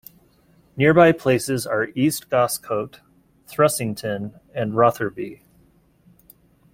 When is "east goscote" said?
1.93-3.01